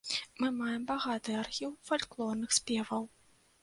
Мы 0.43 0.47
маем 0.59 0.87
багаты 0.93 1.37
архіў 1.43 1.79
фальклорных 1.93 2.61
спеваў. 2.63 3.03